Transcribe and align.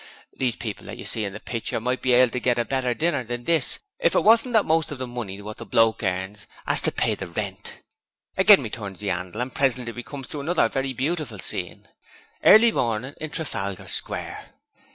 These 0.35 0.55
people 0.55 0.87
that 0.87 0.97
you 0.97 1.05
see 1.05 1.25
in 1.25 1.33
the 1.33 1.39
pitcher 1.39 1.79
might 1.79 2.01
be 2.01 2.13
able 2.13 2.31
to 2.31 2.39
get 2.39 2.57
a 2.57 2.65
better 2.65 2.95
dinner 2.95 3.23
than 3.23 3.43
this 3.43 3.77
if 3.99 4.15
it 4.15 4.23
wasn't 4.23 4.53
that 4.53 4.65
most 4.65 4.91
of 4.91 4.97
the 4.97 5.05
money 5.05 5.39
wot 5.43 5.57
the 5.57 5.63
bloke 5.67 6.01
earns 6.01 6.47
'as 6.65 6.81
to 6.81 6.91
pay 6.91 7.13
the 7.13 7.27
rent. 7.27 7.83
Again 8.35 8.63
we 8.63 8.71
turns 8.71 8.99
the 8.99 9.09
'andle 9.11 9.39
and 9.39 9.53
presently 9.53 9.91
we 9.93 10.01
comes 10.01 10.25
to 10.29 10.41
another 10.41 10.67
very 10.69 10.93
beautiful 10.93 11.37
scene 11.37 11.87
"Early 12.43 12.71
Morning 12.71 13.13
in 13.21 13.29
Trafalgar 13.29 13.87
Square". 13.87 14.55